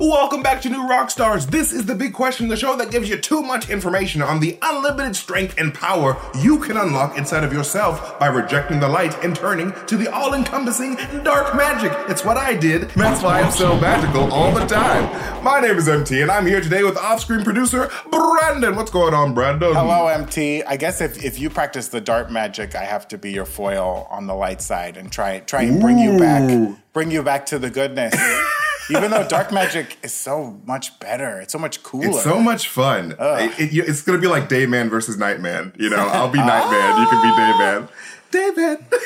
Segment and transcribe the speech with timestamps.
[0.00, 1.50] Welcome back to New Rockstars.
[1.50, 4.56] This is the big question, the show that gives you too much information on the
[4.62, 9.34] unlimited strength and power you can unlock inside of yourself by rejecting the light and
[9.34, 11.90] turning to the all encompassing dark magic.
[12.08, 12.90] It's what I did.
[12.90, 15.42] That's why I'm so magical all the time.
[15.42, 18.76] My name is MT, and I'm here today with off screen producer Brandon.
[18.76, 19.74] What's going on, Brandon?
[19.74, 20.62] Hello, MT.
[20.62, 24.06] I guess if, if you practice the dark magic, I have to be your foil
[24.12, 27.58] on the light side and try try and bring you back, bring you back to
[27.58, 28.14] the goodness.
[28.90, 32.06] Even though dark magic is so much better, it's so much cooler.
[32.08, 33.14] It's so much fun.
[33.18, 35.72] It- it- it's gonna be like Dayman versus Nightman.
[35.78, 36.46] You know, I'll be ah!
[36.46, 37.88] Nightman, you can be Dayman.
[38.80, 39.00] Dayman.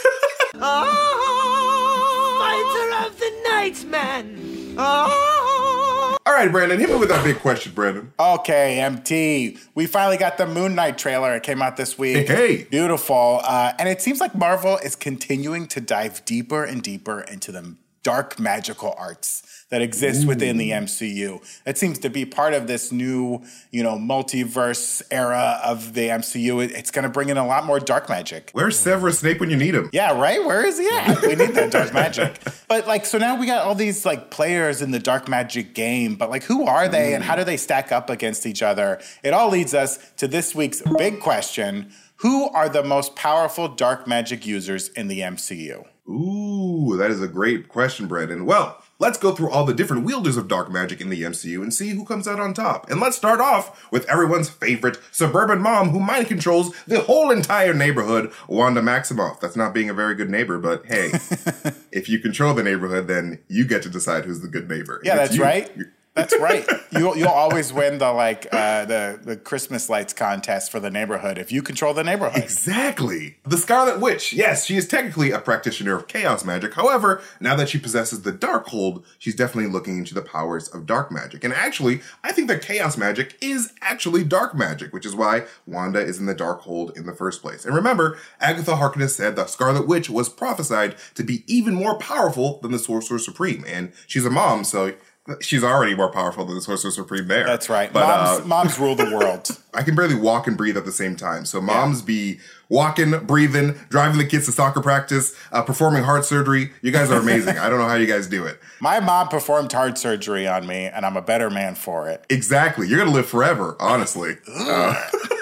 [0.65, 4.75] Ah, fighter of the Nightman.
[4.79, 4.79] Oh.
[4.79, 6.17] Ah.
[6.25, 8.13] All right, Brandon, hit me with that big question, Brandon.
[8.21, 9.59] Okay, MT.
[9.75, 11.35] We finally got the Moon Knight trailer.
[11.35, 12.29] It came out this week.
[12.29, 12.65] Hey.
[12.65, 13.41] Beautiful.
[13.43, 17.75] Uh, and it seems like Marvel is continuing to dive deeper and deeper into the
[18.03, 20.83] dark magical arts that exist within the mm.
[20.83, 21.63] MCU.
[21.65, 26.63] That seems to be part of this new, you know, multiverse era of the MCU.
[26.63, 28.51] It- It's going to bring in a lot more dark magic.
[28.53, 29.89] Where's Severus Snape when you need him?
[29.91, 30.45] Yeah, right?
[30.45, 31.23] Where is he at?
[31.23, 32.39] We need that dark magic.
[32.69, 36.17] But like, so now we got all these like players in the dark magic game,
[36.17, 39.01] but like, who are they and how do they stack up against each other?
[39.23, 44.07] It all leads us to this week's big question Who are the most powerful dark
[44.07, 45.87] magic users in the MCU?
[46.09, 48.45] Ooh, that is a great question, Brandon.
[48.45, 51.75] Well, let's go through all the different wielders of dark magic in the MCU and
[51.75, 52.89] see who comes out on top.
[52.89, 57.75] And let's start off with everyone's favorite suburban mom who mind controls the whole entire
[57.75, 59.41] neighborhood, Wanda Maximoff.
[59.41, 61.09] That's not being a very good neighbor, but hey,
[61.91, 65.01] if you control the neighborhood, then you get to decide who's the good neighbor.
[65.03, 65.69] Yeah, that's you- right.
[66.15, 66.67] That's right.
[66.91, 71.39] You'll you'll always win the like uh, the the Christmas lights contest for the neighborhood
[71.39, 72.43] if you control the neighborhood.
[72.43, 73.39] Exactly.
[73.45, 74.33] The Scarlet Witch.
[74.33, 76.75] Yes, she is technically a practitioner of chaos magic.
[76.75, 81.11] However, now that she possesses the Darkhold, she's definitely looking into the powers of dark
[81.11, 81.45] magic.
[81.45, 86.01] And actually, I think that chaos magic is actually dark magic, which is why Wanda
[86.01, 87.65] is in the Darkhold in the first place.
[87.65, 92.61] And remember, Agatha Harkness said the Scarlet Witch was prophesied to be even more powerful
[92.61, 93.65] than the Sorcerer Supreme.
[93.67, 94.95] And she's a mom, so
[95.41, 97.45] she's already more powerful than the Sorcerer Supreme there.
[97.45, 97.93] That's right.
[97.93, 99.49] But, moms, uh, moms rule the world.
[99.75, 101.45] I can barely walk and breathe at the same time.
[101.45, 106.73] So moms be walking, breathing, driving the kids to soccer practice, uh, performing heart surgery.
[106.83, 107.59] You guys are amazing.
[107.59, 108.61] I don't know how you guys do it.
[108.81, 112.25] My mom performed heart surgery on me, and I'm a better man for it.
[112.29, 112.89] Exactly.
[112.89, 114.37] You're gonna live forever, honestly.
[114.47, 114.95] Uh,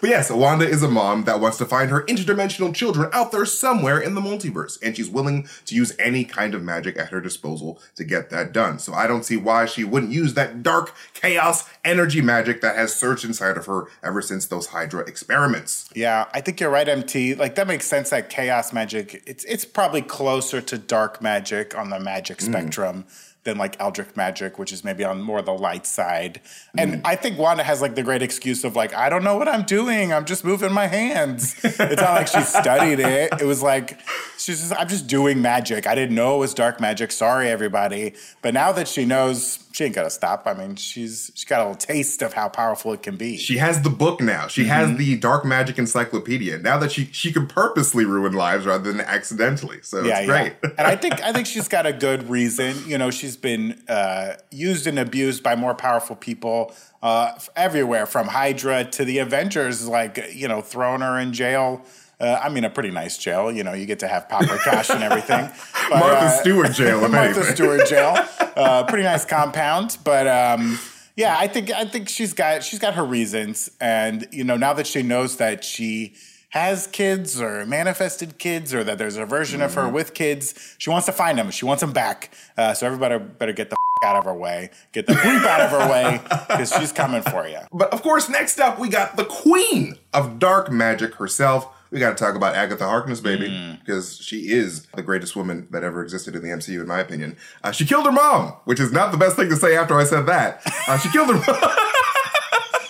[0.00, 3.44] but yes, Wanda is a mom that wants to find her interdimensional children out there
[3.44, 7.20] somewhere in the multiverse, and she's willing to use any kind of magic at her
[7.20, 8.78] disposal to get that done.
[8.78, 12.94] So I don't see why she wouldn't use that dark chaos energy magic that has
[12.94, 15.88] surged inside of her ever since those Hydra experiments.
[15.94, 17.34] Yeah, I think you're right, MT.
[17.34, 21.90] Like that makes sense that chaos magic it's it's probably closer to dark magic on
[21.90, 22.42] the magic mm.
[22.42, 23.04] spectrum
[23.48, 26.40] than like eldritch magic, which is maybe on more the light side.
[26.44, 26.78] Mm-hmm.
[26.78, 29.48] And I think Wanda has like the great excuse of like, I don't know what
[29.48, 30.12] I'm doing.
[30.12, 31.56] I'm just moving my hands.
[31.64, 33.32] it's not like she studied it.
[33.40, 33.98] It was like
[34.36, 35.86] she's just I'm just doing magic.
[35.86, 37.10] I didn't know it was dark magic.
[37.10, 38.14] Sorry, everybody.
[38.42, 40.42] But now that she knows, she ain't gotta stop.
[40.46, 43.36] I mean, she's she got a little taste of how powerful it can be.
[43.36, 44.46] She has the book now.
[44.46, 44.70] She mm-hmm.
[44.70, 46.58] has the Dark Magic Encyclopedia.
[46.58, 49.80] Now that she she can purposely ruin lives rather than accidentally.
[49.82, 50.54] So it's great.
[50.62, 52.76] and I think I think she's got a good reason.
[52.86, 58.28] You know, she's been uh, used and abused by more powerful people uh, everywhere, from
[58.28, 59.86] Hydra to the Avengers.
[59.86, 61.84] Like you know, throwing her in jail.
[62.20, 63.52] Uh, I mean, a pretty nice jail.
[63.52, 65.48] You know, you get to have proper cash and everything.
[65.88, 67.44] But, Martha uh, Stewart jail, Martha.
[67.44, 68.16] Stewart jail.
[68.58, 70.80] Uh, pretty nice compound, but um,
[71.14, 74.72] yeah, I think I think she's got she's got her reasons, and you know now
[74.72, 76.14] that she knows that she
[76.50, 79.80] has kids or manifested kids or that there's a version of Mm-hmm.
[79.80, 81.50] her with kids, she wants to find them.
[81.50, 82.32] She wants them back.
[82.56, 85.60] Uh, so everybody better get the f- out of her way, get the creep out
[85.60, 87.58] of her way, because she's coming for you.
[87.72, 91.68] But of course, next up we got the queen of dark magic herself.
[91.90, 93.80] We got to talk about Agatha Harkness, baby, Mm.
[93.80, 97.36] because she is the greatest woman that ever existed in the MCU, in my opinion.
[97.64, 100.04] Uh, she killed her mom, which is not the best thing to say after I
[100.04, 100.60] said that.
[100.86, 101.44] Uh, she killed her mom.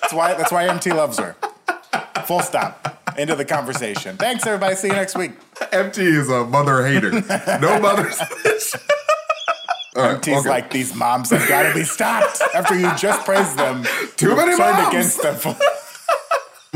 [0.03, 1.37] That's why that's why MT loves her.
[2.27, 2.98] Full stop.
[3.19, 4.17] End of the conversation.
[4.17, 4.77] Thanks, everybody.
[4.77, 5.33] See you next week.
[5.73, 7.11] MT is a mother hater.
[7.61, 8.17] No mothers.
[9.97, 10.49] Right, MT's okay.
[10.49, 13.85] like these moms have got to be stopped after you just praised them.
[14.15, 14.89] Too many moms.
[14.89, 15.57] against them.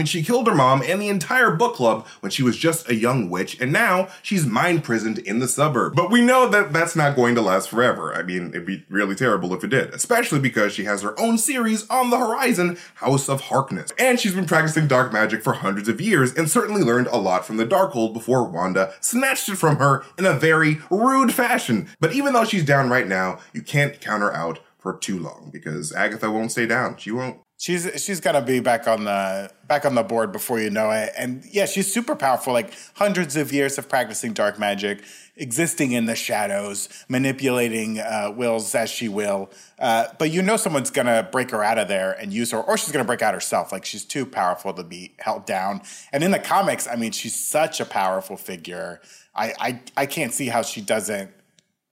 [0.02, 2.94] Mean, she killed her mom and the entire book club when she was just a
[2.96, 5.94] young witch, and now she's mind prisoned in the suburb.
[5.94, 8.12] But we know that that's not going to last forever.
[8.12, 11.38] I mean, it'd be really terrible if it did, especially because she has her own
[11.38, 13.92] series on the horizon, House of Harkness.
[13.96, 17.46] And she's been practicing dark magic for hundreds of years and certainly learned a lot
[17.46, 21.88] from the Darkhold before Wanda snatched it from her in a very rude fashion.
[22.00, 25.50] But even though she's down right now, you can't count her out for too long
[25.52, 26.96] because Agatha won't stay down.
[26.96, 27.38] She won't.
[27.62, 31.12] She's she's gonna be back on the back on the board before you know it.
[31.16, 32.52] And yeah, she's super powerful.
[32.52, 35.04] Like hundreds of years of practicing dark magic,
[35.36, 39.48] existing in the shadows, manipulating uh, wills as she will.
[39.78, 42.76] Uh, but you know someone's gonna break her out of there and use her, or
[42.76, 43.70] she's gonna break out herself.
[43.70, 45.82] Like she's too powerful to be held down.
[46.12, 49.00] And in the comics, I mean, she's such a powerful figure.
[49.36, 51.30] I I, I can't see how she doesn't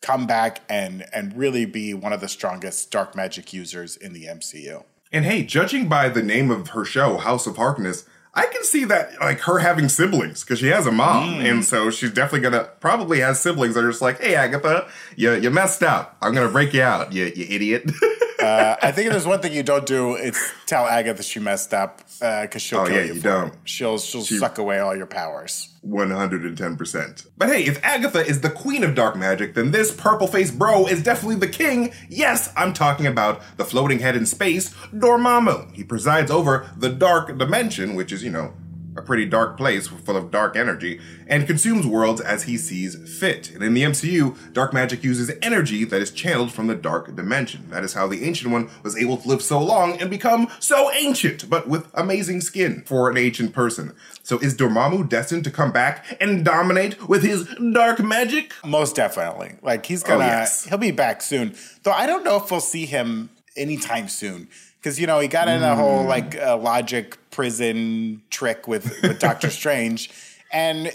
[0.00, 4.24] come back and and really be one of the strongest dark magic users in the
[4.24, 4.82] MCU.
[5.12, 8.84] And hey, judging by the name of her show, House of Harkness, I can see
[8.84, 11.50] that like her having siblings because she has a mom, Mm.
[11.50, 14.86] and so she's definitely gonna probably has siblings that are just like, "Hey, Agatha,
[15.16, 16.16] you you messed up.
[16.22, 17.90] I'm gonna break you out, you you idiot."
[18.42, 21.74] Uh, I think if there's one thing you don't do, it's tell Agatha she messed
[21.74, 23.14] up because she'll Oh, kill yeah, you.
[23.14, 23.52] you don't.
[23.52, 23.58] it.
[23.64, 25.68] She'll she'll suck away all your powers.
[25.86, 27.26] 110%.
[27.36, 30.86] But hey, if Agatha is the queen of dark magic, then this purple faced bro
[30.86, 31.92] is definitely the king.
[32.08, 35.72] Yes, I'm talking about the floating head in space, Dormammu.
[35.74, 38.52] He presides over the dark dimension, which is, you know,
[38.96, 43.50] a pretty dark place full of dark energy, and consumes worlds as he sees fit.
[43.52, 47.70] And in the MCU, dark magic uses energy that is channeled from the dark dimension.
[47.70, 50.90] That is how the Ancient One was able to live so long and become so
[50.92, 53.94] ancient, but with amazing skin for an ancient person.
[54.22, 58.52] So is Dormammu destined to come back and dominate with his dark magic?
[58.64, 59.56] Most definitely.
[59.62, 60.64] Like he's oh, gonna oh, yes.
[60.64, 61.54] he'll be back soon.
[61.82, 64.48] Though I don't know if we'll see him anytime soon.
[64.80, 69.18] Because you know he got in a whole like uh, logic prison trick with, with
[69.18, 70.10] Doctor Strange,
[70.50, 70.90] and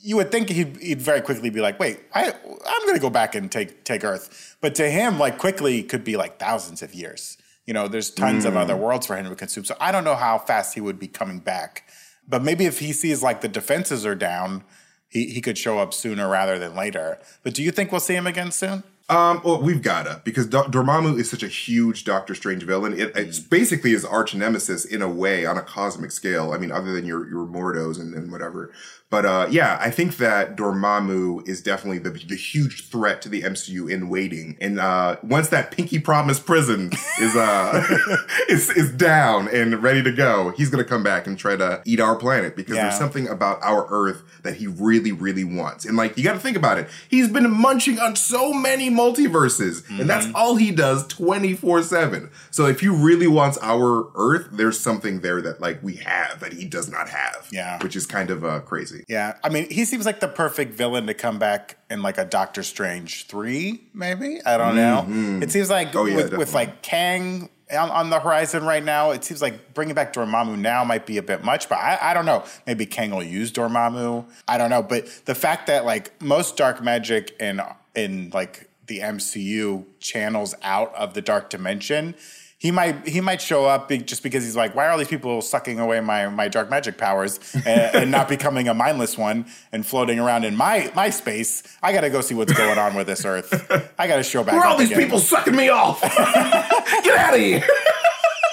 [0.00, 3.34] you would think he'd, he'd very quickly be like, "Wait, I I'm gonna go back
[3.34, 7.36] and take take Earth." But to him, like quickly could be like thousands of years.
[7.66, 9.64] You know, there's tons of other worlds for him to consume.
[9.64, 11.88] So I don't know how fast he would be coming back.
[12.28, 14.64] But maybe if he sees like the defenses are down,
[15.08, 17.18] he, he could show up sooner rather than later.
[17.42, 18.82] But do you think we'll see him again soon?
[19.10, 22.98] Um, well, we've gotta because Do- Dormammu is such a huge Doctor Strange villain.
[22.98, 26.52] It, it's basically his arch nemesis in a way on a cosmic scale.
[26.52, 28.72] I mean, other than your your Mordos and, and whatever.
[29.10, 33.42] But uh, yeah, I think that Dormammu is definitely the, the huge threat to the
[33.42, 34.56] MCU in waiting.
[34.60, 36.90] And uh, once that Pinky Promise prison
[37.20, 37.86] is uh
[38.48, 42.00] is is down and ready to go, he's gonna come back and try to eat
[42.00, 42.84] our planet because Yeah.
[42.84, 45.84] there's something about our Earth that he really, really wants.
[45.84, 46.88] And like, you got to think about it.
[47.08, 50.36] He's been munching on so many multiverses, and that's Mm-hmm.
[50.36, 52.30] all he does 24 7.
[52.50, 56.52] So if he really wants our Earth, there's something there that like we have that
[56.52, 57.48] he does not have.
[57.52, 57.82] Yeah.
[57.82, 59.04] Which is kind of uh, crazy.
[59.08, 62.24] Yeah, I mean, he seems like the perfect villain to come back in like a
[62.24, 64.40] Doctor Strange three, maybe.
[64.46, 65.06] I don't know.
[65.42, 69.10] It seems like Oh, yeah, with, with like Kang on, on the horizon right now,
[69.10, 71.68] it seems like bringing back Dormammu now might be a bit much.
[71.68, 72.44] But I, I don't know.
[72.66, 74.24] Maybe Kang will use Dormammu.
[74.46, 74.82] I don't know.
[74.82, 77.60] But the fact that like most dark magic in
[77.94, 82.14] in like the MCU channels out of the dark dimension.
[82.58, 85.42] He might he might show up just because he's like, why are all these people
[85.42, 89.84] sucking away my my dark magic powers and, and not becoming a mindless one and
[89.84, 91.62] floating around in my my space?
[91.82, 93.52] I got to go see what's going on with this Earth.
[93.98, 94.54] I got to show back.
[94.54, 95.02] Where are all up these again.
[95.02, 96.00] people sucking me off?
[97.04, 97.62] Get out of here.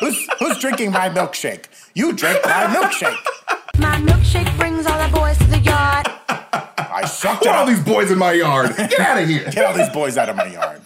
[0.02, 1.66] Who's who's drinking my milkshake?
[1.96, 3.16] You drink my milkshake.
[3.80, 6.11] My milkshake brings all the boys to the yard.
[7.22, 8.76] I sucked Who are all these boys in my yard?
[8.76, 9.48] Get out of here.
[9.52, 10.82] Get all these boys out of my yard.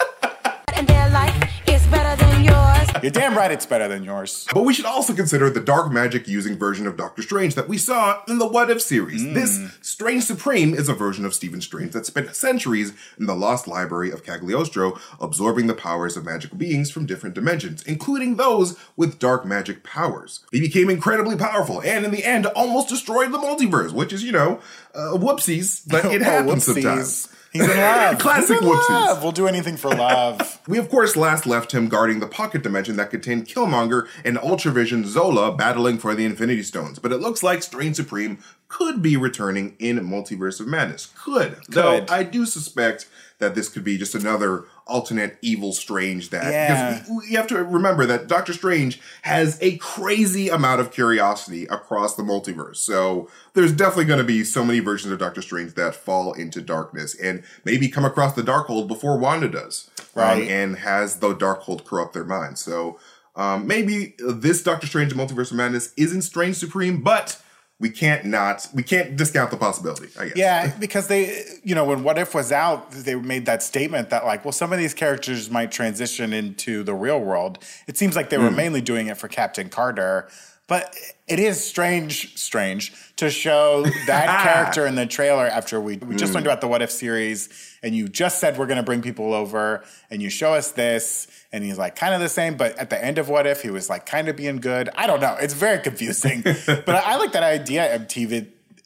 [3.05, 3.51] You're damn right.
[3.51, 4.47] It's better than yours.
[4.51, 7.77] But we should also consider the dark magic using version of Doctor Strange that we
[7.77, 9.23] saw in the What If series.
[9.23, 13.67] This Strange Supreme is a version of Stephen Strange that spent centuries in the lost
[13.67, 19.19] library of Cagliostro, absorbing the powers of magical beings from different dimensions, including those with
[19.19, 20.39] dark magic powers.
[20.51, 24.31] He became incredibly powerful and in the end almost destroyed the multiverse, which is, you
[24.31, 24.61] know,
[24.95, 26.73] uh, whoopsies, but it Oh, happens whoopsies.
[26.81, 27.27] sometimes.
[27.55, 28.19] He's in love.
[28.19, 28.89] Classic He's in whoopsies.
[28.89, 29.23] love.
[29.23, 30.51] We'll do anything for love.
[30.67, 35.05] We, of course, last left him guarding the pocket dimension that contained Killmonger and Ultravision
[35.05, 36.97] Zola battling for the Infinity Stones.
[36.97, 41.13] But it looks like Strange Supreme could be returning in Multiverse of Madness.
[41.23, 41.57] Could.
[41.69, 43.07] Though I do suspect
[43.39, 46.51] that this could be just another alternate evil Strange that.
[46.51, 46.99] Yeah.
[46.99, 52.15] Because you have to remember that Doctor Strange has a crazy amount of curiosity across
[52.15, 52.77] the multiverse.
[52.77, 56.61] So there's definitely going to be so many versions of Doctor Strange that fall into
[56.61, 59.89] darkness and maybe come across the Darkhold before Wanda does.
[60.15, 60.47] Um, Right.
[60.49, 62.61] and has the Darkhold corrupt their minds.
[62.61, 62.97] So
[63.35, 67.41] um, maybe this Doctor Strange Multiverse of Madness isn't Strange Supreme, but
[67.79, 70.07] we can't not we can't discount the possibility.
[70.17, 70.37] I guess.
[70.37, 74.25] Yeah, because they, you know, when What If was out, they made that statement that,
[74.25, 77.59] like, well, some of these characters might transition into the real world.
[77.87, 78.55] It seems like they were hmm.
[78.55, 80.29] mainly doing it for Captain Carter.
[80.67, 80.95] But
[81.27, 86.33] it is strange, strange to show that character in the trailer after we we just
[86.33, 86.49] learned mm.
[86.49, 87.49] about the What If series,
[87.81, 91.27] and you just said we're going to bring people over, and you show us this,
[91.51, 93.71] and he's like kind of the same, but at the end of What If, he
[93.71, 94.89] was like kind of being good.
[94.95, 95.35] I don't know.
[95.39, 98.31] It's very confusing, but I, I like that idea, MTV.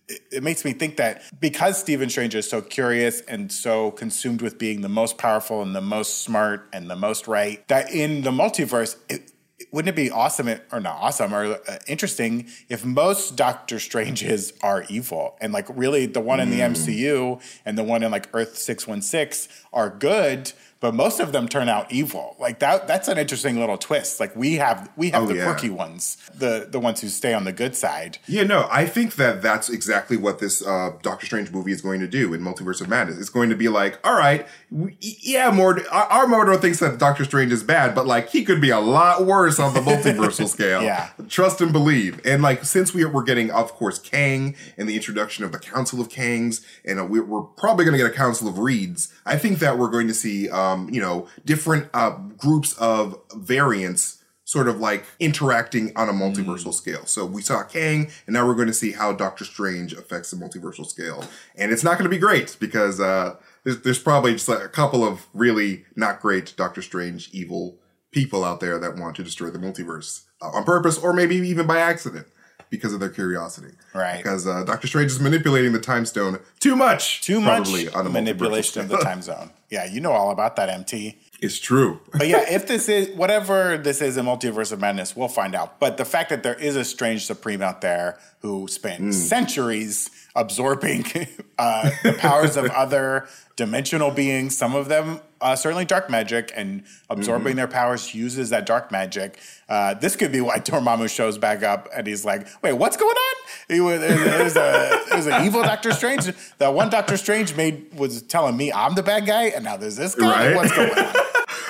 [0.08, 4.42] It, it makes me think that because Stephen Strange is so curious and so consumed
[4.42, 8.22] with being the most powerful and the most smart and the most right, that in
[8.22, 9.32] the multiverse, it,
[9.72, 14.86] wouldn't it be awesome or not awesome or uh, interesting if most Doctor Stranges are
[14.90, 15.38] evil?
[15.40, 19.54] And like really the one in the MCU and the one in like Earth 616
[19.72, 23.78] are good but most of them turn out evil like that that's an interesting little
[23.78, 25.44] twist like we have we have Oh, the yeah.
[25.44, 29.16] quirky ones the the ones who stay on the good side Yeah, no, I think
[29.16, 32.80] that that's exactly what this uh, Doctor Strange movie is going to do in Multiverse
[32.82, 33.18] of Madness.
[33.18, 36.98] It's going to be like, all right, we, yeah, Mord- our, our Mordo thinks that
[36.98, 40.48] Doctor Strange is bad, but like he could be a lot worse on the multiversal
[40.56, 40.82] scale.
[40.84, 41.10] Yeah.
[41.28, 42.22] Trust and believe.
[42.26, 46.00] And like, since we, we're getting, of course, Kang and the introduction of the Council
[46.00, 49.38] of Kangs, and uh, we're, we're probably going to get a Council of Reeds, I
[49.38, 54.68] think that we're going to see, um, you know, different uh, groups of variants sort
[54.68, 57.06] of like interacting on a multiversal scale.
[57.06, 60.38] So we saw Kang, and now we're going to see how Doctor Strange affects the
[60.38, 61.24] multiversal scale.
[61.56, 64.70] And it's not going to be great because uh, there's, there's probably just like a
[64.70, 67.78] couple of really not great Doctor Strange evil
[68.12, 71.68] people out there that want to destroy the multiverse uh, on purpose or maybe even
[71.68, 72.26] by accident
[72.70, 73.76] because of their curiosity.
[73.94, 74.18] Right.
[74.18, 77.22] Because uh, Doctor Strange is manipulating the time stone too much.
[77.22, 80.70] too much on a manipulation of the time zone yeah you know all about that
[80.70, 82.02] MT It's true.
[82.12, 85.80] But yeah, if this is whatever this is in Multiverse of Madness, we'll find out.
[85.80, 91.06] But the fact that there is a strange supreme out there who spent centuries absorbing
[91.58, 96.84] uh, the powers of other dimensional beings, some of them uh, certainly dark magic, and
[97.10, 99.40] absorbing their powers uses that dark magic.
[99.68, 103.16] Uh, this could be why Dormammu shows back up and he's like, "Wait, what's going
[103.16, 103.36] on?"
[103.68, 106.32] He was, there's a there's an evil Doctor Strange.
[106.58, 109.96] That one Doctor Strange made was telling me I'm the bad guy, and now there's
[109.96, 110.48] this guy.
[110.48, 110.56] Right.
[110.56, 111.16] What's going on?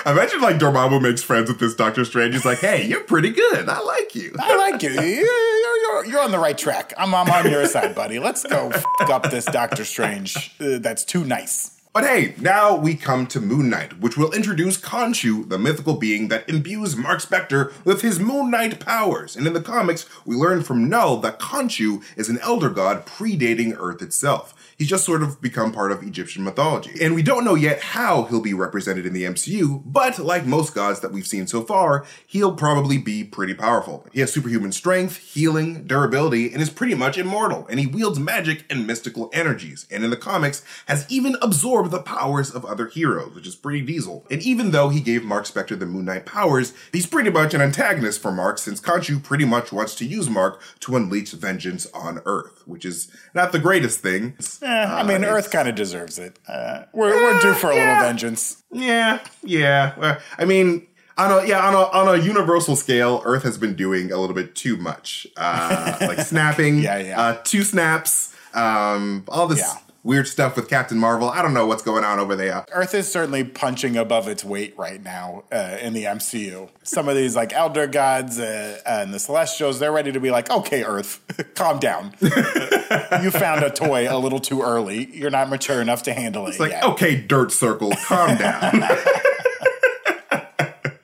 [0.06, 2.34] Imagine like Dormammu makes friends with this Doctor Strange.
[2.34, 3.68] He's like, hey, you're pretty good.
[3.68, 4.34] I like you.
[4.38, 4.90] I like you.
[4.90, 6.94] You're, you're, you're on the right track.
[6.96, 8.18] I'm, I'm on your side, buddy.
[8.18, 10.54] Let's go f- up this Doctor Strange.
[10.60, 11.76] Uh, that's too nice.
[11.92, 16.28] But hey, now we come to Moon Knight, which will introduce Khonshu, the mythical being
[16.28, 19.34] that imbues Mark Spector with his Moon Knight powers.
[19.34, 23.76] And in the comics, we learn from Null that Khonshu is an elder god predating
[23.76, 24.54] Earth itself.
[24.80, 26.92] He's just sort of become part of Egyptian mythology.
[27.02, 30.74] And we don't know yet how he'll be represented in the MCU, but like most
[30.74, 34.06] gods that we've seen so far, he'll probably be pretty powerful.
[34.10, 37.66] He has superhuman strength, healing, durability, and is pretty much immortal.
[37.68, 39.86] And he wields magic and mystical energies.
[39.90, 43.82] And in the comics, has even absorbed the powers of other heroes, which is pretty
[43.82, 44.26] diesel.
[44.30, 47.60] And even though he gave Mark Spector the Moon Knight powers, he's pretty much an
[47.60, 52.22] antagonist for Mark since Khonshu pretty much wants to use Mark to unleash vengeance on
[52.24, 54.36] Earth, which is not the greatest thing.
[54.70, 56.38] Eh, I mean, Uh, Earth kind of deserves it.
[56.46, 58.62] Uh, we're, we're due for a little vengeance.
[58.70, 60.18] Yeah, yeah.
[60.38, 60.86] I mean,
[61.18, 64.34] on a yeah on a on a universal scale, Earth has been doing a little
[64.34, 66.78] bit too much, uh, like snapping.
[66.78, 67.20] Yeah, yeah.
[67.20, 68.34] Uh, two snaps.
[68.54, 69.74] Um, all this Yeah.
[70.02, 71.28] Weird stuff with Captain Marvel.
[71.28, 72.64] I don't know what's going on over there.
[72.72, 76.70] Earth is certainly punching above its weight right now uh, in the MCU.
[76.82, 80.50] Some of these, like Elder Gods uh, and the Celestials, they're ready to be like,
[80.50, 81.20] okay, Earth,
[81.54, 82.14] calm down.
[82.20, 85.14] you found a toy a little too early.
[85.14, 86.84] You're not mature enough to handle it It's like, yet.
[86.84, 88.82] okay, Dirt Circle, calm down.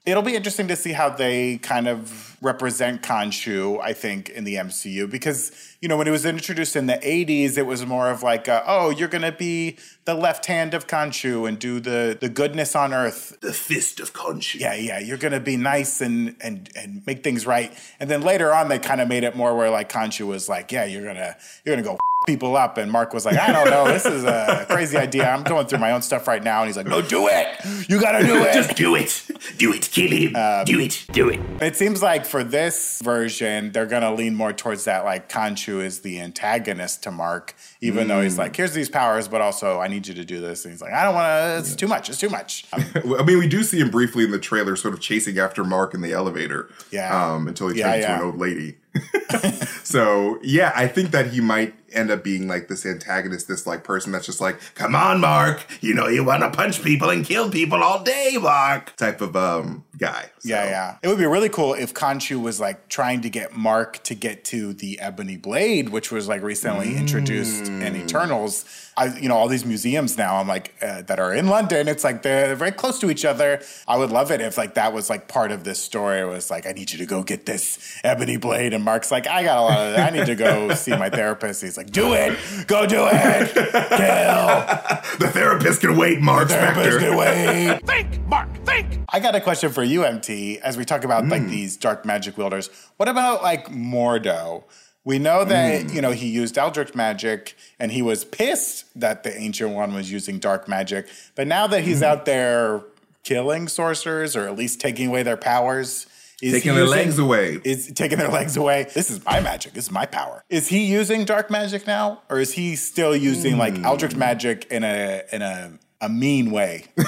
[0.06, 4.56] It'll be interesting to see how they kind of represent Khonshu, I think, in the
[4.56, 5.10] MCU.
[5.10, 8.48] Because, you know, when it was introduced in the 80s, it was more of like,
[8.48, 12.28] uh, oh, you're going to be the left hand of Khonshu and do the, the
[12.28, 13.38] goodness on earth.
[13.40, 14.60] the Fist of Khonshu.
[14.60, 17.72] Yeah, yeah, you're going to be nice and, and, and make things right.
[17.98, 20.72] And then later on, they kind of made it more where like Khonshu was like,
[20.72, 22.76] yeah, you're going to, you're going to go people up.
[22.78, 25.28] And Mark was like, I don't know, this is a crazy idea.
[25.30, 26.60] I'm going through my own stuff right now.
[26.60, 27.48] And he's like, no, do it.
[27.88, 28.52] You got to do it.
[28.52, 29.26] Just do it.
[29.58, 29.88] Do it.
[29.90, 30.32] Kill him.
[30.64, 31.06] do it.
[31.12, 31.40] Do it.
[31.62, 35.04] It seems like for this version, they're going to lean more towards that.
[35.04, 39.40] Like Khonshu is the antagonist to Mark, even though he's like, "Here's these powers, but
[39.40, 41.58] also I need you to do this." And he's like, "I don't want to.
[41.58, 42.08] It's too much.
[42.08, 45.00] It's too much." I mean, we do see him briefly in the trailer, sort of
[45.00, 46.68] chasing after Mark in the elevator.
[46.90, 47.32] Yeah.
[47.34, 48.12] Um, until he Yeah, turns yeah.
[48.14, 48.76] into an old lady.
[49.84, 53.84] so yeah, I think that he might end up being like this antagonist, this like
[53.84, 57.24] person that's just like, come on, Mark, you know you want to punch people and
[57.24, 60.30] kill people all day, Mark, type of um guy.
[60.38, 60.96] So, Yeah, yeah.
[61.02, 64.44] It would be really cool if Khonshu was like trying to get Mark to get
[64.46, 68.64] to the Ebony Blade, which was like recently introduced in Eternals.
[68.98, 71.86] I, you know, all these museums now, I'm like, uh, that are in London.
[71.86, 73.60] It's like they're, very close to each other.
[73.86, 76.20] I would love it if like that was like part of this story.
[76.20, 79.26] It was like, I need you to go get this Ebony Blade, and Mark's like,
[79.26, 79.98] I got a lot of.
[79.98, 81.62] I need to go see my therapist.
[81.62, 84.82] He's like, do it, go do it, kill.
[85.18, 87.00] The therapist can wait, Mark Therapist Spector.
[87.00, 87.80] can wait.
[87.86, 89.00] Think, Mark, think!
[89.08, 91.30] I got a question for you, MT, as we talk about Hmm.
[91.30, 92.68] like these dark magic wielders.
[92.98, 94.64] What about like Mordo?
[95.04, 95.94] We know that, Hmm.
[95.94, 100.10] you know, he used Eldritch magic and he was pissed that the Ancient One was
[100.12, 101.06] using dark magic.
[101.34, 101.86] But now that Hmm.
[101.86, 102.82] he's out there
[103.24, 106.06] killing sorcerers or at least taking away their powers,
[106.42, 107.58] is Taking he their using- legs away.
[107.64, 108.86] Is taking their legs away.
[108.94, 109.72] This is my magic.
[109.72, 110.44] This is my power.
[110.50, 112.22] Is he using dark magic now?
[112.28, 113.84] Or is he still using like Hmm.
[113.86, 116.84] Eldritch magic in a in a a mean way?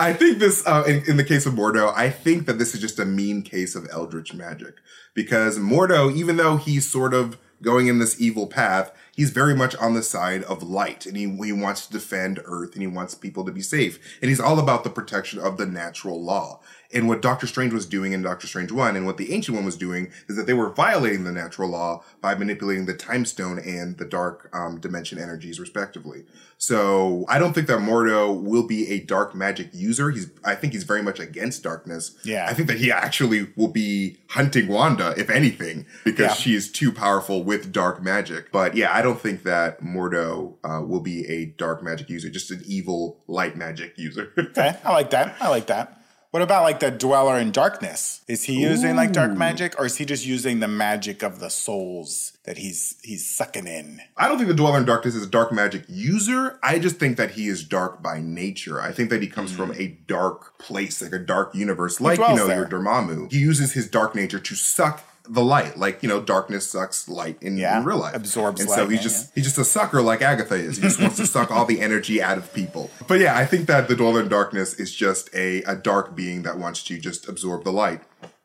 [0.00, 2.80] I think this, uh, in, in the case of Mordo, I think that this is
[2.80, 4.74] just a mean case of Eldritch magic.
[5.14, 9.74] Because Mordo, even though he's sort of going in this evil path, he's very much
[9.76, 11.04] on the side of light.
[11.06, 13.98] And he, he wants to defend Earth and he wants people to be safe.
[14.22, 16.60] And he's all about the protection of the natural law.
[16.92, 19.66] And what Doctor Strange was doing in Doctor Strange 1 and what the Ancient One
[19.66, 23.58] was doing is that they were violating the natural law by manipulating the time stone
[23.58, 26.24] and the dark um, dimension energies, respectively.
[26.56, 30.10] So I don't think that Mordo will be a dark magic user.
[30.10, 32.16] He's I think he's very much against darkness.
[32.24, 32.46] Yeah.
[32.48, 36.34] I think that he actually will be hunting Wanda, if anything, because Yeah.
[36.34, 38.50] she is too powerful with dark magic.
[38.50, 42.50] But yeah, I don't think that Mordo uh, will be a dark magic user, just
[42.50, 44.32] an evil light magic user.
[44.38, 45.36] Okay, I like that.
[45.40, 45.97] I like that.
[46.30, 48.20] What about like the dweller in darkness?
[48.28, 51.48] Is he using like dark magic, or is he just using the magic of the
[51.48, 54.02] souls that he's he's sucking in?
[54.14, 56.58] I don't think the Dweller in Darkness is a dark magic user.
[56.62, 58.78] I just think that he is dark by nature.
[58.80, 59.80] I think that he comes from hmm.
[59.80, 62.58] a dark place, like a dark universe, like you know there.
[62.58, 63.32] your Dormammu.
[63.32, 67.36] He uses his dark nature to suck the light, like you know, darkness sucks light
[67.42, 68.14] in, Yeah, in real life.
[68.14, 70.76] absorbs and so light, he's yeah, just he's just a sucker like Agatha is.
[70.76, 72.90] He just wants to suck all the energy out of people.
[73.06, 76.42] But yeah, I think that the Dweller in Darkness is just a a dark being
[76.42, 78.00] that wants to just absorb the light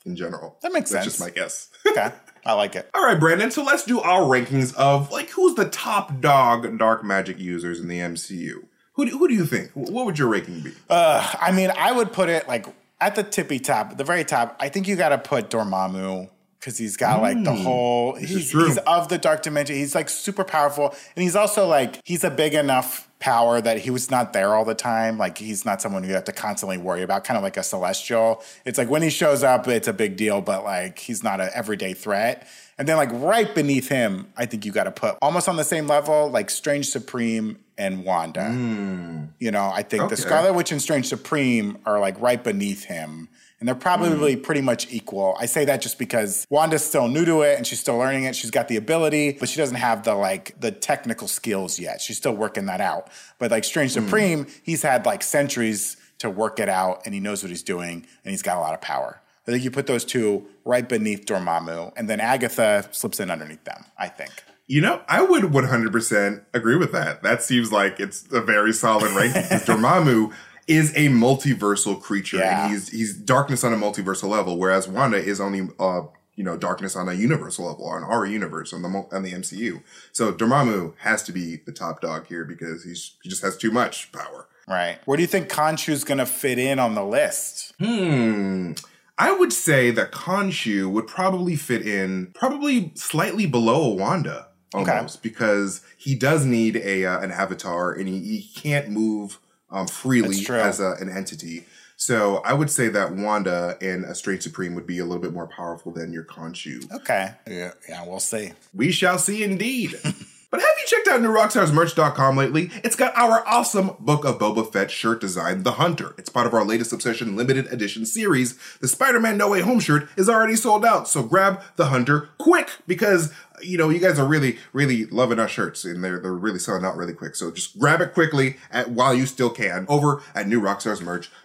[0.06, 0.58] in general.
[0.62, 1.18] That makes That's sense.
[1.18, 1.70] just my guess.
[1.88, 2.12] Okay,
[2.46, 2.90] I like it.
[2.94, 3.52] All right, Brandon.
[3.52, 7.88] So let's do our rankings of like who's the top dog dark magic users in
[7.88, 8.66] the MCU.
[8.96, 9.72] Who do, who do you think?
[9.74, 10.72] What would your ranking be?
[10.90, 12.68] Uh, I mean, I would put it like
[13.02, 14.56] at the tippy top, the very top.
[14.60, 16.30] I think you got to put Dormammu
[16.64, 19.76] because he's got like the whole he's, he's of the dark dimension.
[19.76, 23.90] He's like super powerful, and he's also like he's a big enough power that he
[23.90, 25.18] was not there all the time.
[25.18, 27.26] Like he's not someone you have to constantly worry about.
[27.26, 28.42] Kind of like a celestial.
[28.66, 31.50] It's like when he shows up, it's a big deal, but like he's not an
[31.54, 32.48] everyday threat.
[32.78, 35.64] And then like right beneath him, I think you got to put almost on the
[35.66, 39.30] same level, like Strange Supreme and Wanda.
[39.40, 40.16] You know, I think Okay.
[40.16, 43.28] the Scarlet Witch and Strange Supreme are like right beneath him.
[43.64, 44.44] And they're probably mm.
[44.44, 45.38] pretty much equal.
[45.40, 48.36] I say that just because Wanda's still new to it and she's still learning it.
[48.36, 52.02] She's got the ability, but she doesn't have the like the technical skills yet.
[52.02, 53.08] She's still working that out.
[53.40, 54.04] But like Strange mm.
[54.04, 58.06] Supreme, he's had like centuries to work it out and he knows what he's doing
[58.26, 59.22] and he's got a lot of power.
[59.48, 63.64] I think you put those two right beneath Dormammu and then Agatha slips in underneath
[63.64, 64.44] them, I think.
[64.68, 67.24] You know, I would 100% agree with that.
[67.24, 70.34] That seems like it's a very solid ranking because Dormammu
[70.68, 72.64] is a multiversal creature Yeah.
[72.66, 76.02] and he's he's darkness on a multiversal level, whereas Wanda is only uh
[76.36, 79.82] you know darkness on a universal level on our universe on the on the MCU.
[80.12, 83.72] So Dormammu has to be the top dog here because he's he just has too
[83.72, 84.48] much power.
[84.68, 84.98] Right.
[85.06, 87.74] Where do you think Khonshu's gonna fit in on the list?
[87.80, 88.72] Hmm.
[89.18, 95.82] I would say that Khonshu would probably fit in probably slightly below Wanda almost because
[95.98, 99.38] he does need a uh, an avatar and he, he can't move
[99.74, 101.66] um, freely as a, an entity.
[101.98, 105.34] So I would say that Wanda and a Strange Supreme would be a little bit
[105.34, 106.92] more powerful than your Khonshu.
[106.92, 107.32] Okay.
[107.48, 108.54] Yeah, yeah, we'll see.
[108.74, 109.96] We shall see indeed.
[110.54, 112.70] But have you checked out NewRockstarsMerch.com lately?
[112.84, 116.14] It's got our awesome Book of Boba Fett shirt design, The Hunter.
[116.16, 118.56] It's part of our latest Obsession limited edition series.
[118.78, 122.70] The Spider-Man No Way Home shirt is already sold out, so grab The Hunter quick
[122.86, 126.60] because you know you guys are really, really loving our shirts, and they're they're really
[126.60, 127.36] selling out really quick.
[127.36, 131.43] So just grab it quickly at, while you still can over at NewRockstarsMerch.com.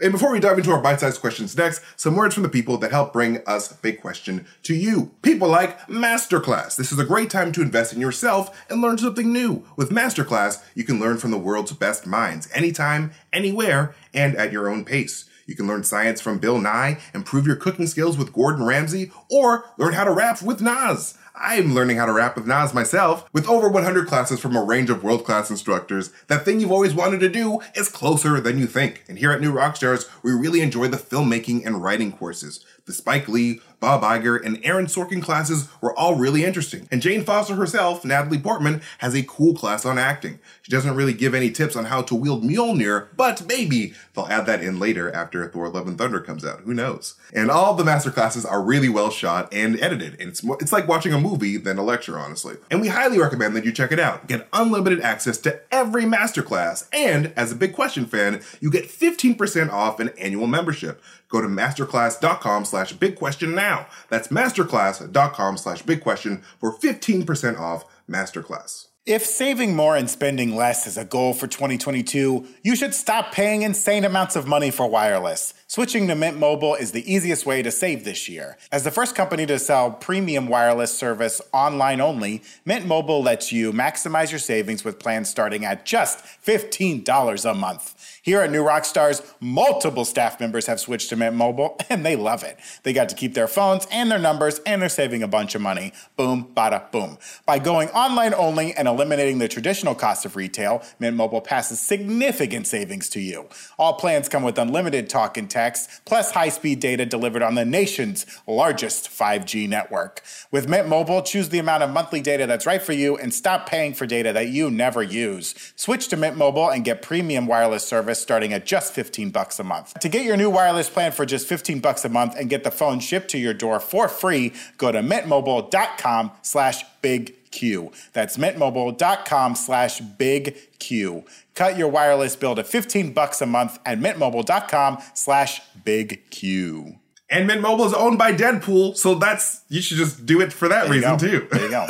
[0.00, 2.90] And before we dive into our bite-sized questions next, some words from the people that
[2.90, 5.12] help bring us Big Question to you.
[5.22, 6.76] People like Masterclass.
[6.76, 9.64] This is a great time to invest in yourself and learn something new.
[9.76, 14.68] With Masterclass, you can learn from the world's best minds anytime, anywhere, and at your
[14.68, 15.28] own pace.
[15.46, 19.64] You can learn science from Bill Nye, improve your cooking skills with Gordon Ramsay, or
[19.78, 21.16] learn how to rap with Nas.
[21.38, 23.28] I'm learning how to rap with Nas myself.
[23.32, 26.94] With over 100 classes from a range of world class instructors, that thing you've always
[26.94, 29.04] wanted to do is closer than you think.
[29.06, 32.64] And here at New Rockstars, we really enjoy the filmmaking and writing courses.
[32.86, 36.88] The Spike Lee, Bob Iger, and Aaron Sorkin classes were all really interesting.
[36.90, 40.38] And Jane Foster herself, Natalie Portman, has a cool class on acting.
[40.62, 44.46] She doesn't really give any tips on how to wield Mjolnir, but maybe they'll add
[44.46, 46.60] that in later after Thor Love and Thunder comes out.
[46.60, 47.14] Who knows?
[47.32, 50.18] And all the master classes are really well shot and edited.
[50.20, 52.56] And it's, it's like watching a movie than a lecture, honestly.
[52.70, 54.26] And we highly recommend that you check it out.
[54.26, 56.88] Get unlimited access to every masterclass.
[56.92, 61.02] And as a Big Question fan, you get 15% off an annual membership.
[61.28, 63.86] Go to masterclass.com slash big question now.
[64.08, 68.85] That's masterclass.com slash big question for 15% off masterclass.
[69.06, 73.62] If saving more and spending less is a goal for 2022, you should stop paying
[73.62, 75.54] insane amounts of money for wireless.
[75.68, 78.56] Switching to Mint Mobile is the easiest way to save this year.
[78.72, 83.72] As the first company to sell premium wireless service online only, Mint Mobile lets you
[83.72, 88.20] maximize your savings with plans starting at just $15 a month.
[88.22, 92.42] Here at New Rockstars, multiple staff members have switched to Mint Mobile and they love
[92.42, 92.58] it.
[92.82, 95.60] They got to keep their phones and their numbers and they're saving a bunch of
[95.60, 95.92] money.
[96.16, 97.18] Boom, bada, boom.
[97.44, 102.66] By going online only and eliminating the traditional cost of retail, Mint Mobile passes significant
[102.66, 103.46] savings to you.
[103.78, 107.66] All plans come with unlimited talk and text, plus high speed data delivered on the
[107.66, 110.22] nation's largest 5G network.
[110.50, 113.68] With Mint Mobile, choose the amount of monthly data that's right for you and stop
[113.68, 115.54] paying for data that you never use.
[115.76, 119.64] Switch to Mint Mobile and get premium wireless service starting at just 15 bucks a
[119.64, 119.92] month.
[120.00, 122.70] To get your new wireless plan for just 15 bucks a month and get the
[122.70, 127.90] phone shipped to your door for free, go to mintmobile.com slash big Q.
[128.12, 131.24] That's mintmobile.com slash big Q.
[131.54, 136.96] Cut your wireless bill to 15 bucks a month at mintmobile.com slash big Q.
[137.28, 140.68] And Mint Mobile is owned by Deadpool, so that's you should just do it for
[140.68, 141.18] that reason go.
[141.18, 141.48] too.
[141.50, 141.86] There you go.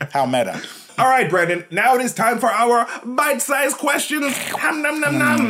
[0.12, 0.62] How meta.
[0.98, 1.64] All right, Brandon.
[1.72, 4.34] Now it is time for our bite-sized questions.
[4.62, 5.48] Nom, nom, nom, nom.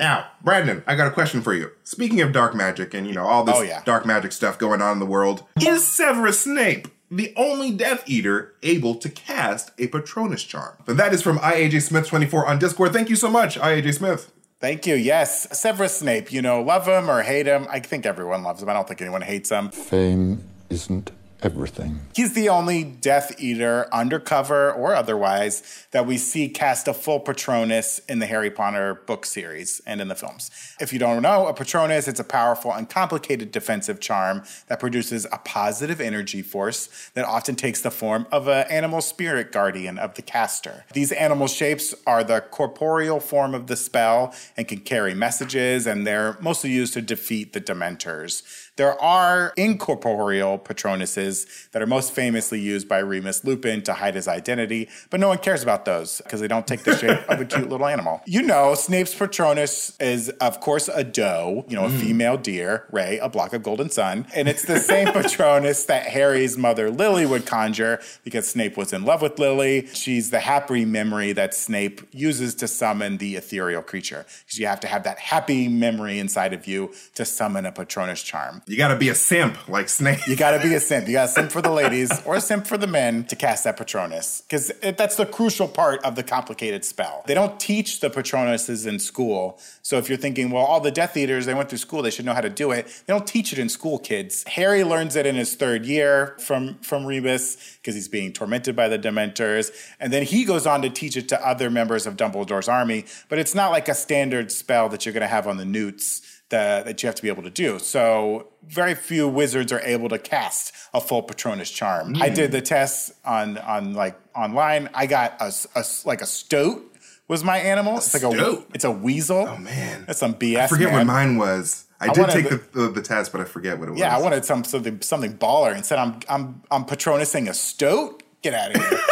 [0.00, 1.70] Now, Brandon, I got a question for you.
[1.84, 3.82] Speaking of dark magic and you know all this Oh, yeah.
[3.84, 8.54] dark magic stuff going on in the world, is Severus Snape the only Death Eater
[8.62, 10.76] able to cast a Patronus charm?
[10.86, 12.92] And that is from IAJ Smith 24 on Discord.
[12.92, 14.32] Thank you so much, IAJ Smith.
[14.60, 14.94] Thank you.
[14.94, 16.32] Yes, Severus Snape.
[16.32, 17.66] You know, love him or hate him.
[17.70, 18.68] I think everyone loves him.
[18.68, 19.70] I don't think anyone hates him.
[19.70, 21.10] Fame isn't
[21.42, 22.00] everything.
[22.14, 28.00] He's the only Death Eater, undercover or otherwise, that we see cast a full Patronus
[28.08, 30.50] in the Harry Potter book series and in the films.
[30.80, 35.26] If you don't know, a Patronus, it's a powerful and complicated defensive charm that produces
[35.32, 40.14] a positive energy force that often takes the form of an animal spirit guardian of
[40.14, 40.84] the caster.
[40.92, 46.06] These animal shapes are the corporeal form of the spell and can carry messages, and
[46.06, 48.42] they're mostly used to defeat the Dementors.
[48.80, 54.26] There are incorporeal Patronuses that are most famously used by Remus Lupin to hide his
[54.26, 57.44] identity, but no one cares about those because they don't take the shape of a
[57.44, 58.22] cute little animal.
[58.24, 62.00] You know, Snape's Patronus is, of course, a doe, you know, a mm.
[62.00, 64.26] female deer, Ray, a block of golden sun.
[64.34, 69.04] And it's the same Patronus that Harry's mother, Lily, would conjure because Snape was in
[69.04, 69.88] love with Lily.
[69.92, 74.80] She's the happy memory that Snape uses to summon the ethereal creature because you have
[74.80, 78.62] to have that happy memory inside of you to summon a Patronus charm.
[78.70, 80.20] You gotta be a simp like Snape.
[80.28, 81.08] You gotta be a simp.
[81.08, 83.76] You gotta simp for the ladies or a simp for the men to cast that
[83.76, 84.42] Patronus.
[84.42, 87.24] Because that's the crucial part of the complicated spell.
[87.26, 89.58] They don't teach the Patronuses in school.
[89.82, 92.24] So if you're thinking, well, all the Death Eaters, they went through school, they should
[92.24, 92.86] know how to do it.
[93.06, 94.44] They don't teach it in school, kids.
[94.44, 98.86] Harry learns it in his third year from, from Remus because he's being tormented by
[98.86, 99.72] the Dementors.
[99.98, 103.06] And then he goes on to teach it to other members of Dumbledore's army.
[103.28, 106.84] But it's not like a standard spell that you're gonna have on the newts that,
[106.84, 107.78] that you have to be able to do.
[107.78, 112.16] So very few wizards are able to cast a full Patronus charm.
[112.16, 112.34] I hmm.
[112.34, 114.90] did the tests on on like online.
[114.94, 116.86] I got a, a like a stoat
[117.28, 117.96] was my animal.
[117.96, 119.46] it's like a it's a weasel.
[119.48, 120.58] Oh man, that's some BS.
[120.58, 121.06] I forget man.
[121.06, 121.86] what mine was.
[122.00, 124.00] I, I did wanted take the- the, the, test, but I forget what it was.
[124.00, 125.76] Yeah, I wanted some something something baller.
[125.76, 128.22] Instead, I'm I'm I'm Patronusing a stoat.
[128.42, 128.98] Get out of here.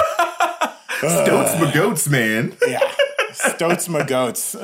[0.99, 2.57] Stoats my goats, man.
[2.67, 2.81] yeah.
[3.33, 4.57] Stoats my goats.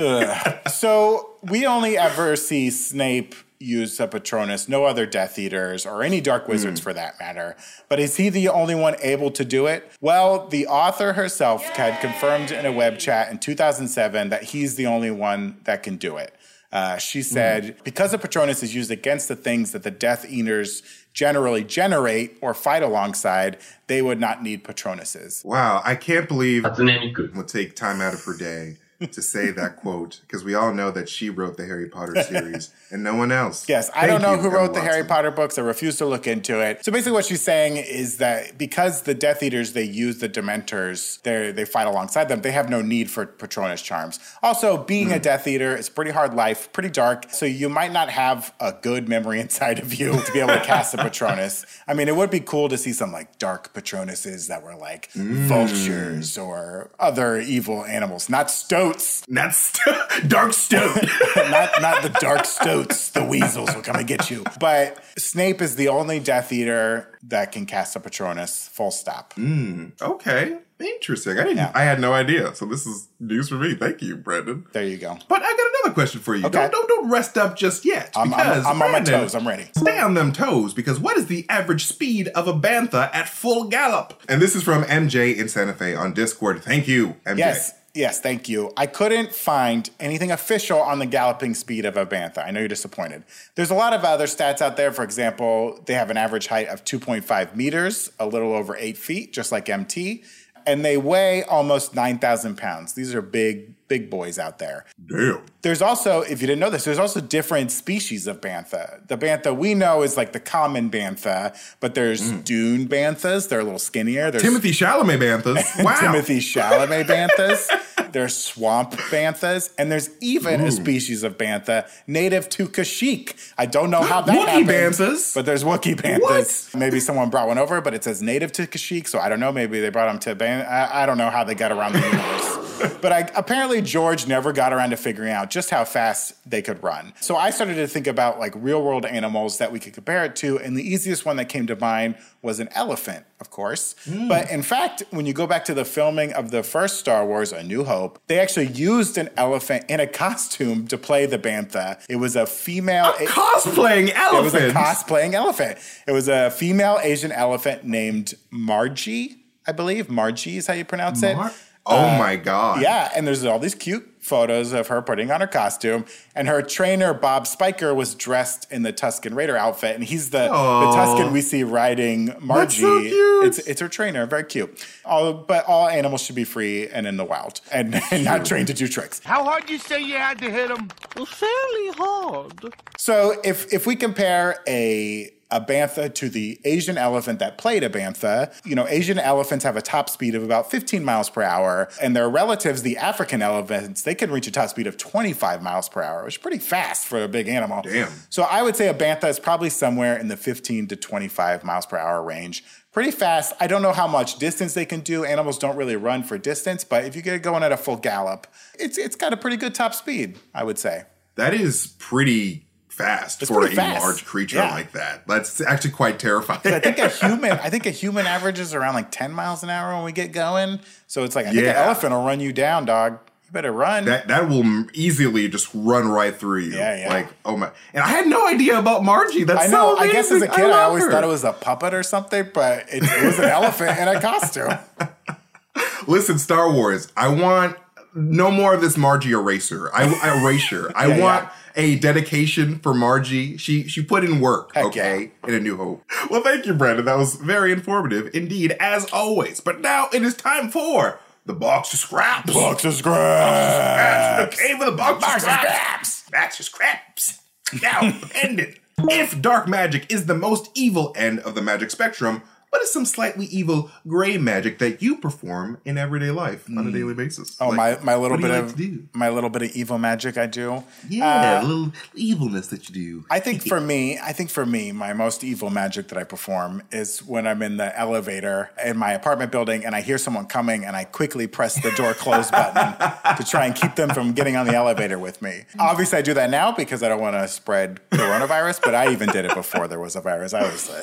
[0.73, 6.21] So we only ever see Snape use a Patronus, no other Death Eaters or any
[6.21, 6.53] Dark hmm.
[6.53, 6.83] Wizards mm.
[6.83, 7.57] for that matter.
[7.89, 9.91] But is he the only one able to do it?
[10.01, 11.75] Well, the author herself Yay!
[11.75, 15.97] had confirmed in a web chat in 2007 that he's the only one that can
[15.97, 16.35] do it.
[16.73, 17.25] Uh, she hmm.
[17.25, 17.85] said, mm.
[17.85, 22.53] because a Patronus is used against the things that the Death Eaters generally generate or
[22.53, 25.45] fight alongside, they would not need Patronuses.
[25.45, 26.89] Wow, I can't believe That's an
[27.35, 30.91] will take time out of her day to say that quote because we all know
[30.91, 33.69] that she wrote the Harry Potter series and no one else.
[33.69, 35.59] Yes, I don't know you, who Emma wrote the Harry Potter books.
[35.59, 36.85] I refuse to look into it.
[36.85, 41.21] So basically, what she's saying is that because the Death Eaters they use the Dementors,
[41.23, 42.43] they they fight alongside them.
[42.43, 44.19] They have no need for Patronus charms.
[44.43, 45.15] Also, being Hmm.
[45.15, 47.27] a Death Eater is a pretty hard life, pretty dark.
[47.31, 50.61] So you might not have a good memory inside of you to be able to
[50.65, 51.67] cast a Patronus.
[51.89, 55.11] I mean, it would be cool to see some like dark Patronuses that were like
[55.13, 55.47] Hmm.
[55.49, 58.51] vultures or other evil animals, not
[58.93, 59.25] stoats.
[59.29, 59.79] That's
[60.29, 60.97] Dark Stoat.
[61.37, 64.45] not not the dark stoats, the weasels will come and get you.
[64.61, 68.69] But Snape is the only Death Eater that can cast a Patronus.
[68.69, 69.33] Full stop.
[69.35, 71.39] Hmm, okay, interesting.
[71.39, 71.57] I didn't.
[71.57, 71.73] Yeah.
[71.75, 72.55] I had no idea.
[72.55, 73.75] So this is news for me.
[73.75, 74.67] Thank you, Brandon.
[74.73, 75.17] There you go.
[75.29, 76.47] But I got another question for you.
[76.47, 76.59] Okay.
[76.59, 78.13] Don't, don't don't rest up just yet.
[78.17, 79.35] I'm, I'm, because I'm on my toes.
[79.35, 79.69] I'm ready.
[79.77, 83.65] Stay on them toes because what is the average speed of a bantha at full
[83.65, 84.23] gallop?
[84.29, 86.63] And this is from MJ in Santa Fe on Discord.
[86.63, 87.39] Thank you, MJ.
[87.39, 87.73] Yes.
[87.95, 88.73] Yes, thank you.
[88.77, 92.45] I couldn't find anything official on the galloping speed of a bantha.
[92.45, 93.23] I know you're disappointed.
[93.55, 94.91] There's a lot of other stats out there.
[94.91, 99.33] For example, they have an average height of 2.5 meters, a little over eight feet,
[99.33, 100.25] just like MT,
[100.67, 102.95] and they weigh almost 9,000 pounds.
[102.95, 104.85] These are big, big boys out there.
[105.07, 105.43] Damn.
[105.63, 109.07] There's also, if you didn't know this, there's also different species of bantha.
[109.09, 112.45] The bantha we know is like the common bantha, but there's mm.
[112.45, 113.49] dune banthas.
[113.49, 114.31] They're a little skinnier.
[114.31, 115.65] There's Timothée Chalamet banthas.
[115.85, 115.95] Wow.
[115.95, 117.69] Timothée Chalamet banthas.
[118.15, 123.35] There's swamp banthas, and there's even a species of bantha native to Kashyyyk.
[123.59, 125.35] I don't know how that Wookiee happened, banthas?
[125.35, 126.79] but there's Wookiee banthas.
[126.79, 129.51] Maybe someone brought one over, but it says native to Kashyyyk, so I don't know.
[129.51, 130.65] Maybe they brought them to ban.
[130.65, 132.55] I, I don't know how they got around the universe.
[133.01, 136.83] but I, apparently George never got around to figuring out just how fast they could
[136.83, 137.13] run.
[137.21, 140.37] So I started to think about like real world animals that we could compare it
[140.37, 143.95] to, and the easiest one that came to mind was an elephant, of course.
[144.05, 144.29] Hmm.
[144.29, 147.53] But in fact, when you go back to the filming of the first Star Wars,
[147.53, 152.01] A New Hope, they actually used an elephant in a costume to play the bantha.
[152.09, 153.11] It was a female.
[153.19, 154.39] a Cosplaying elephant.
[154.39, 155.79] It was a cosplaying elephant.
[156.07, 159.37] It was a female Asian elephant named Mardji,
[159.67, 160.09] I believe.
[160.09, 161.37] Mardji is how you pronounce it.
[161.37, 161.53] Mar-
[161.87, 162.83] oh uh, my god.
[162.83, 166.63] Yeah, and there's all these cute photos of her putting on her costume, and her
[166.63, 171.33] trainer Bob Spiker was dressed in the Tusken Raider outfit, and he's the, the Tuscan
[171.33, 172.81] we see riding Mardji.
[172.81, 173.45] so cute.
[173.45, 174.85] It's it's her trainer, very cute.
[175.05, 178.69] All but all animals should be free and in the wild, and, and not trained
[178.69, 179.21] to do tricks.
[179.25, 180.89] How hard you say you had to hit him?
[181.15, 182.75] Well, fairly hard.
[182.97, 187.89] So if if we compare a a bantha to the Asian elephant that played a
[187.89, 191.89] bantha, you know, Asian elephants have a top speed of about 15 miles per hour,
[192.01, 195.89] and their relatives, the African elephants, they can reach a top speed of 25 miles
[195.89, 197.83] per hour, which is pretty fast for a big animal.
[197.83, 198.11] Damn.
[198.31, 201.87] So I would say a bantha is probably somewhere in the 15 to 25 miles
[201.87, 202.65] per hour range.
[202.93, 203.53] Pretty fast.
[203.59, 205.25] I don't know how much distance they can do.
[205.25, 207.97] Animals don't really run for distance, but if you get it going at a full
[207.97, 208.47] gallop,
[208.79, 211.03] it's it's got a pretty good top speed, I would say.
[211.35, 212.64] That is pretty
[212.95, 214.03] fast It's for a fast.
[214.03, 214.71] large creature Yeah.
[214.71, 215.27] like that.
[215.27, 216.61] That's actually quite terrifying.
[216.65, 219.95] I think a human, I think a human averages around like 10 miles an hour
[219.95, 220.81] when we get going.
[221.07, 221.85] So it's like I think an Yeah.
[221.85, 223.19] elephant will run you down, dog.
[223.47, 224.07] You better run.
[224.07, 226.77] that that will easily just run right through you.
[226.79, 227.09] Yeah, yeah.
[227.11, 227.71] Like, oh my!
[227.93, 229.47] And I had no idea about Mardji.
[229.47, 229.97] That's I know.
[229.97, 231.11] So I guess as a kid, I, love always her.
[231.11, 234.19] thought it was a puppet or something, but it, it was an elephant in a
[234.21, 234.79] costume.
[236.07, 237.09] Listen, Star Wars.
[237.17, 237.77] I want
[238.15, 239.91] no more of this Mardji eraser.
[239.95, 240.93] I, I erasure.
[240.95, 241.51] I Yeah, want yeah.
[241.77, 243.59] A dedication for Mardji.
[243.59, 244.75] She she put in work.
[244.75, 246.05] Heck okay, in A New Hope.
[246.31, 247.05] Well, thank you, Brandon.
[247.05, 249.61] That was very informative indeed, as always.
[249.61, 252.53] But now it is time for the box of scraps.
[252.53, 254.57] Box of Scraps.
[254.57, 256.31] The cave of the box, Box of of scraps.
[256.31, 257.41] Box of scraps.
[257.83, 258.01] Now,
[258.43, 258.79] end it.
[258.99, 262.43] If dark magic is the most evil end of the magic spectrum,
[262.75, 266.91] what is some slightly evil gray magic that you perform in everyday life on a
[266.91, 267.57] daily basis?
[267.61, 270.47] Oh, Like, my, my little bit like of my little bit of evil magic I
[270.47, 270.83] do.
[271.09, 273.27] Yeah, Uh, a little evilness that you do.
[273.31, 276.83] I think for me, I think for me, my most evil magic that I perform
[276.91, 280.85] is when I'm in the elevator in my apartment building and I hear someone coming
[280.85, 284.57] and I quickly press the door close button to try and keep them from getting
[284.57, 285.63] on the elevator with me.
[285.79, 289.29] Obviously, I do that now because I don't want to spread coronavirus, but I even
[289.29, 290.53] did it before there was a virus.
[290.53, 290.95] I was uh,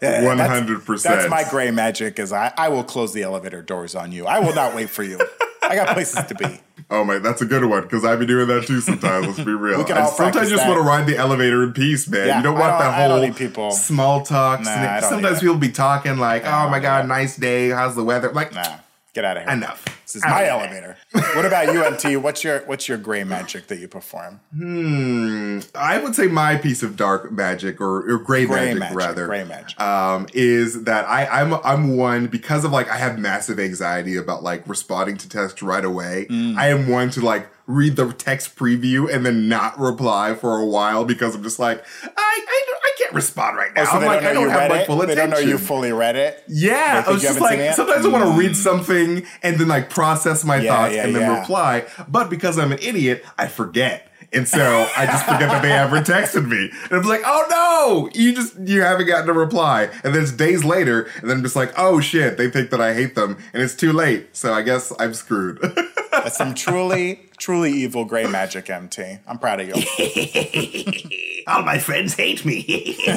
[0.00, 1.11] that's- 100%.
[1.16, 2.18] That's my gray magic.
[2.18, 4.26] Is I, I will close the elevator doors on you.
[4.26, 5.18] I will not wait for you.
[5.62, 6.60] I got places to be.
[6.90, 9.26] Oh my, that's a good one because I be doing that too sometimes.
[9.26, 9.80] Let's be real.
[9.80, 10.68] I sometimes just that.
[10.68, 12.26] want to ride the elevator in peace, man.
[12.26, 14.66] Yeah, you don't want don't- that whole people- small talks.
[14.66, 17.70] Nah, and I don't sometimes people be talking like, "Oh my god, nice day.
[17.70, 18.76] How's the weather?" Like, Nah.
[19.14, 19.52] Get out of here.
[19.52, 19.84] Enough.
[20.04, 20.96] This is my elevator.
[21.12, 22.16] what about you, MT?
[22.16, 24.40] What's your what's your gray magic that you perform?
[24.56, 25.60] Hmm.
[25.74, 29.26] I would say my piece of dark magic or, or gray, Gray magic, magic, rather.
[29.26, 29.78] gray magic.
[29.80, 34.42] Um, is that I, I'm I'm one because of like I have massive anxiety about
[34.42, 36.26] like responding to text right away.
[36.30, 36.56] Mm.
[36.56, 40.66] I am one to like read the text preview and then not reply for a
[40.66, 43.82] while because I'm just like I I, I can't respond right oh, now.
[43.82, 45.30] Oh, so I'm like I don't have my full They attention.
[45.30, 46.42] don't know you fully read it.
[46.48, 47.74] Yeah, I was just like, oh, it?
[47.74, 48.38] sometimes I want to hmm.
[48.38, 51.40] read something and then like process my Yeah, thoughts yeah, and then yeah.
[51.40, 51.84] reply.
[52.08, 54.08] But because I'm an idiot, I forget.
[54.34, 56.70] And so I just forget that they ever texted me.
[56.84, 59.90] And I'm like, oh no, you just, you haven't gotten a reply.
[60.02, 62.80] And then it's days later, and then I'm just like, oh shit, they think that
[62.80, 64.34] I hate them, and it's too late.
[64.34, 65.60] So I guess I'm screwed.
[66.22, 69.18] That's some truly, truly evil gray magic, MT.
[69.26, 69.74] I'm proud of you.
[71.46, 72.96] All my friends hate me.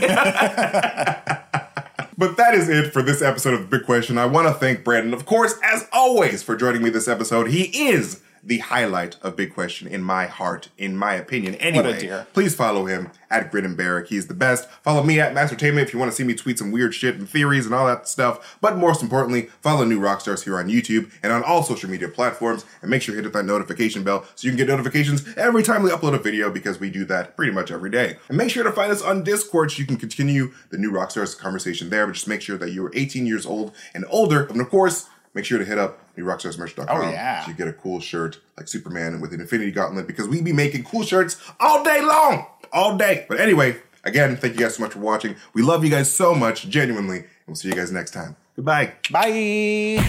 [2.18, 4.18] But that is it for this episode of The Big Question.
[4.18, 7.50] I want to thank Brandon, of course, as always, for joining me this episode.
[7.50, 11.56] He is the highlight of Big Question in my heart, in my opinion.
[11.56, 12.28] Anyway, dear.
[12.34, 14.08] please follow him at Grit and Barrack.
[14.08, 14.70] He's the best.
[14.84, 17.28] Follow me at Mastertainment if you want to see me tweet some weird shit and
[17.28, 18.58] theories and all that stuff.
[18.62, 22.66] But most importantly, follow New Rockstars here on YouTube and on all social media platforms.
[22.82, 25.82] And make sure you hit that notification bell so you can get notifications every time
[25.82, 28.18] we upload a video because we do that pretty much every day.
[28.30, 31.38] And make sure to find us on Discord so you can continue the New Rockstars
[31.38, 32.06] conversation there.
[32.06, 34.46] But just make sure that you are 18 years old and older.
[34.46, 37.44] And of course, make sure to hit up newrockstarsmerch.com Oh, yeah.
[37.44, 40.54] so you get a cool shirt like Superman with an Infinity Gauntlet because we be
[40.54, 43.26] making cool shirts all day long, all day.
[43.30, 45.36] But anyway, again, thank you guys so much for watching.
[45.54, 48.36] We love you guys so much, genuinely, and we'll see you guys next time.
[48.56, 48.94] Goodbye.
[49.12, 50.00] Bye.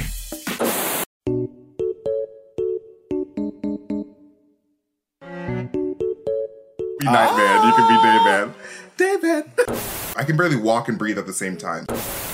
[6.98, 7.66] Be Nightman.
[7.66, 8.52] You can be Dayman.
[8.52, 10.16] Ah, Dayman.
[10.16, 11.84] I can barely walk and breathe at the same time.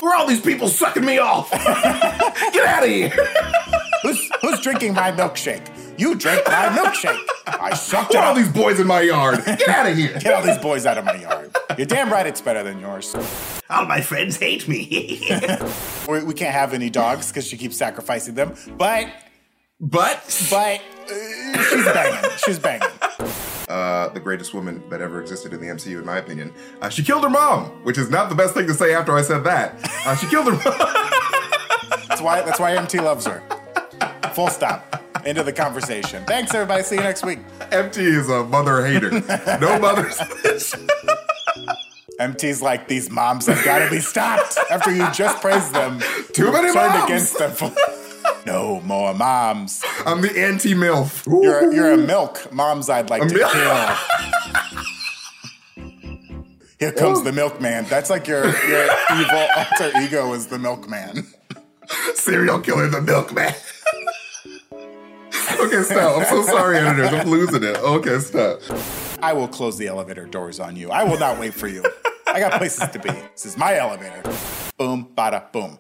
[0.01, 1.51] Where are all these people sucking me off?
[2.53, 3.09] Get out of here.
[4.03, 5.69] Who's who's drinking my milkshake?
[5.97, 7.25] You drank my milkshake.
[7.47, 9.45] I sucked Who it are all these boys in my yard?
[9.47, 10.19] Get out of here.
[10.19, 11.55] Get all these boys out of my yard.
[11.79, 13.15] You're damn right it's better than yours.
[13.71, 15.21] All my friends hate me.
[16.09, 18.55] We, we can't have any dogs because she keeps sacrificing them.
[18.77, 19.07] But,
[19.79, 20.19] but
[20.51, 22.31] but, uh, she's banging.
[22.45, 22.89] She's banging.
[23.69, 26.53] uh, the greatest woman that ever existed in the MCU, in my opinion.
[26.81, 29.23] Uh, she killed her mom, which is not the best thing to say after I
[29.23, 29.77] said that.
[30.05, 31.42] Uh, she killed her mom.
[32.13, 33.43] That's why, that's why MT loves her.
[34.35, 35.03] Full stop.
[35.25, 36.23] End of the conversation.
[36.27, 36.83] Thanks, everybody.
[36.83, 37.39] See you next week.
[37.71, 39.11] MT is a mother hater.
[39.59, 40.21] No mothers.
[42.21, 46.01] MT's like, these moms have got to be stopped after you just praised them.
[46.35, 47.05] Too many Turned moms.
[47.05, 47.51] against them.
[47.53, 47.73] for-
[48.47, 49.83] no more moms.
[50.05, 51.25] I'm the anti MILF.
[51.43, 52.53] You're a, you're a milk.
[52.53, 53.53] Moms I'd like to milk?
[53.53, 53.97] kill.
[56.79, 57.85] Here comes the milkman.
[57.85, 61.27] That's like your, your evil alter ego is the milkman.
[62.15, 63.55] Serial killer, the milkman.
[65.61, 66.19] okay, stop.
[66.19, 67.13] I'm so sorry, editors.
[67.13, 67.77] I'm losing it.
[67.77, 68.61] Okay, stop.
[69.23, 70.91] I will close the elevator doors on you.
[70.91, 71.85] I will not wait for you.
[72.27, 73.11] I got places to be.
[73.11, 74.23] This is my elevator.
[74.79, 75.79] Boom, bada, boom.